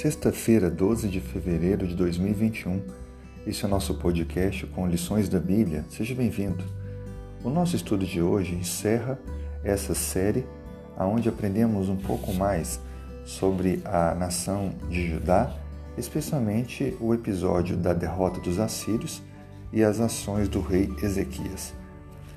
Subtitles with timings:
[0.00, 2.80] Sexta-feira, 12 de fevereiro de 2021.
[3.44, 5.84] Esse é o nosso podcast com lições da Bíblia.
[5.90, 6.62] Seja bem-vindo.
[7.42, 9.18] O nosso estudo de hoje encerra
[9.64, 10.46] essa série
[10.96, 12.78] onde aprendemos um pouco mais
[13.24, 15.52] sobre a nação de Judá,
[15.96, 19.20] especialmente o episódio da derrota dos assírios
[19.72, 21.74] e as ações do rei Ezequias.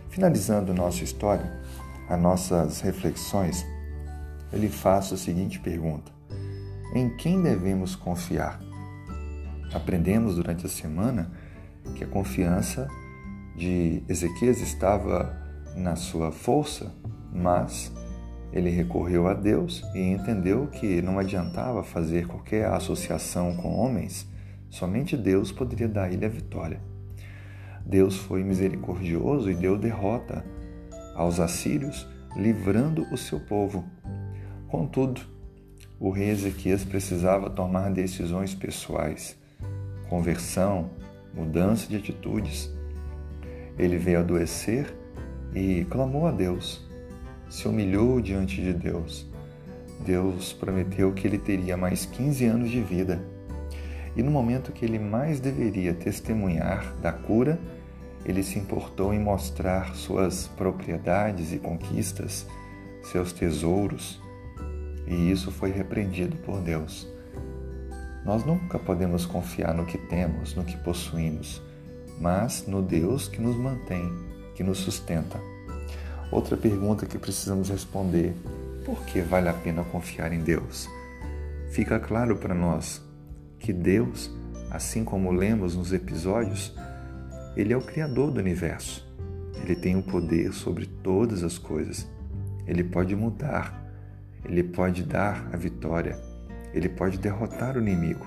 [0.09, 1.61] Finalizando nossa história,
[2.09, 3.63] as nossas reflexões,
[4.51, 6.20] ele faz a seguinte pergunta:
[6.93, 8.59] em quem devemos confiar?
[9.73, 11.31] Aprendemos durante a semana
[11.95, 12.87] que a confiança
[13.55, 15.35] de Ezequias estava
[15.75, 16.93] na sua força,
[17.33, 17.91] mas
[18.51, 24.29] ele recorreu a Deus e entendeu que não adiantava fazer qualquer associação com homens,
[24.69, 26.81] somente Deus poderia dar a ele a vitória.
[27.85, 30.45] Deus foi misericordioso e deu derrota
[31.15, 33.83] aos assírios, livrando o seu povo.
[34.67, 35.21] Contudo,
[36.01, 39.37] o rei Ezequias precisava tomar decisões pessoais,
[40.09, 40.89] conversão,
[41.31, 42.73] mudança de atitudes.
[43.77, 44.91] Ele veio adoecer
[45.53, 46.83] e clamou a Deus,
[47.47, 49.29] se humilhou diante de Deus.
[50.03, 53.21] Deus prometeu que ele teria mais 15 anos de vida.
[54.15, 57.59] E no momento que ele mais deveria testemunhar da cura,
[58.25, 62.47] ele se importou em mostrar suas propriedades e conquistas,
[63.03, 64.19] seus tesouros,
[65.11, 67.05] e isso foi repreendido por Deus.
[68.23, 71.61] Nós nunca podemos confiar no que temos, no que possuímos,
[72.17, 74.09] mas no Deus que nos mantém,
[74.55, 75.37] que nos sustenta.
[76.31, 78.33] Outra pergunta que precisamos responder:
[78.85, 80.87] por que vale a pena confiar em Deus?
[81.71, 83.01] Fica claro para nós
[83.59, 84.31] que Deus,
[84.69, 86.73] assim como lemos nos episódios,
[87.57, 89.05] ele é o criador do universo.
[89.61, 92.07] Ele tem o poder sobre todas as coisas.
[92.65, 93.81] Ele pode mudar
[94.45, 96.17] ele pode dar a vitória,
[96.73, 98.25] ele pode derrotar o inimigo.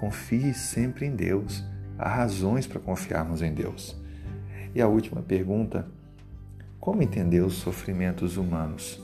[0.00, 1.64] Confie sempre em Deus.
[1.98, 3.96] Há razões para confiarmos em Deus.
[4.74, 5.86] E a última pergunta:
[6.80, 9.00] como entender os sofrimentos humanos?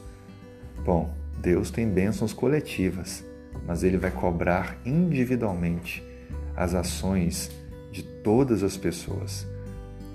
[0.84, 3.24] Bom, Deus tem bênçãos coletivas,
[3.66, 6.04] mas Ele vai cobrar individualmente
[6.56, 7.50] as ações
[7.90, 9.46] de todas as pessoas.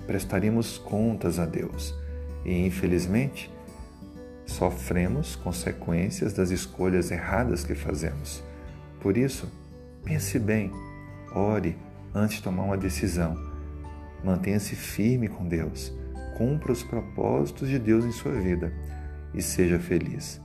[0.06, 1.94] Prestaremos contas a Deus
[2.44, 3.50] e, infelizmente,
[4.46, 8.42] sofremos consequências das escolhas erradas que fazemos.
[9.00, 9.50] Por isso,
[10.04, 10.72] pense bem,
[11.34, 11.76] ore
[12.14, 13.36] antes de tomar uma decisão.
[14.24, 15.92] Mantenha-se firme com Deus,
[16.38, 18.72] cumpra os propósitos de Deus em sua vida
[19.34, 20.40] e seja feliz.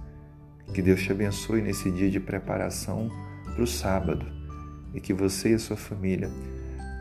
[0.74, 3.10] Que Deus te abençoe nesse dia de preparação
[3.46, 4.26] para o sábado
[4.94, 6.30] e que você e a sua família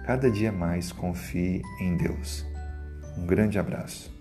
[0.05, 2.45] cada dia mais confie em Deus.
[3.17, 4.20] Um grande abraço.